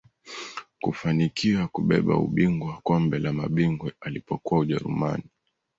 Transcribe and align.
kufanikiwa 0.81 1.67
kubeba 1.67 2.17
ubingwa 2.17 2.69
wa 2.69 2.81
kombe 2.81 3.19
la 3.19 3.33
mabingwa 3.33 3.91
alipokuwa 4.01 4.59
ujerumani 4.61 5.23